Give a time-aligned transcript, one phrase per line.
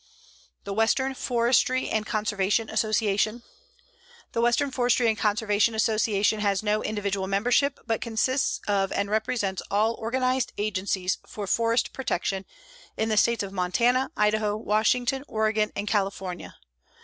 [0.63, 3.43] THE WESTERN FORESTRY AND CONSERVATION ASSOCIATION
[4.31, 9.61] The Western Forestry and Conservation Association has no individual membership, but consists of and represents
[9.69, 12.45] all organized agencies for forest protection
[12.97, 16.55] in the States of Montana, Idaho, Washington, Oregon and California.